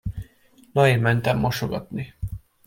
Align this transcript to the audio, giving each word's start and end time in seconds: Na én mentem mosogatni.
Na 0.73 0.87
én 0.87 0.99
mentem 0.99 1.37
mosogatni. 1.37 2.13